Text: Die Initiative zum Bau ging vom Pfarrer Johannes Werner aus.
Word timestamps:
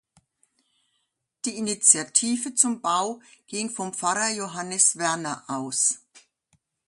Die 1.45 1.59
Initiative 1.59 2.55
zum 2.55 2.81
Bau 2.81 3.21
ging 3.45 3.69
vom 3.69 3.93
Pfarrer 3.93 4.31
Johannes 4.31 4.97
Werner 4.97 5.43
aus. 5.47 5.99